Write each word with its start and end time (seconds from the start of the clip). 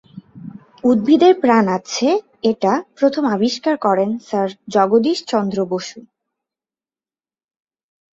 উদ্ভিদের 0.83 1.33
প্রাণ 1.43 1.65
আছে 1.77 2.07
এটা 2.43 2.73
প্রথম 2.99 3.23
আবিষ্কার 3.27 3.75
করেন 3.77 4.09
স্যার 4.27 4.47
জগদীশ 4.67 5.17
চন্দ্র 5.27 5.57
বসু। 5.65 5.99